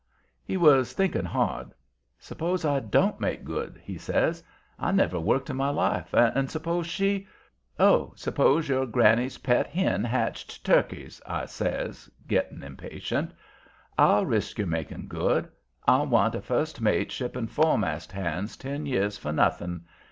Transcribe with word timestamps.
He 0.43 0.57
was 0.57 0.93
thinking 0.93 1.25
hard. 1.25 1.75
"Suppose 2.17 2.65
I 2.65 2.79
don't 2.79 3.19
make 3.19 3.43
good?" 3.43 3.79
he 3.83 3.99
says. 3.99 4.43
"I 4.79 4.91
never 4.91 5.19
worked 5.19 5.51
in 5.51 5.57
my 5.57 5.69
life. 5.69 6.11
And 6.15 6.49
suppose 6.49 6.87
she" 6.87 7.27
"Oh, 7.79 8.11
suppose 8.15 8.67
your 8.67 8.87
granny's 8.87 9.37
pet 9.37 9.67
hen 9.67 10.03
hatched 10.03 10.65
turkeys," 10.65 11.21
I 11.27 11.45
says, 11.45 12.09
getting 12.27 12.63
impatient, 12.63 13.31
"I'll 13.95 14.25
risk 14.25 14.57
your 14.57 14.65
making 14.65 15.07
good. 15.07 15.47
I 15.87 16.01
wa'n't 16.01 16.33
a 16.33 16.41
first 16.41 16.81
mate, 16.81 17.11
shipping 17.11 17.45
fo'mast 17.45 18.11
hands 18.11 18.57
ten 18.57 18.87
years, 18.87 19.19
for 19.19 19.31
nothing. 19.31 19.85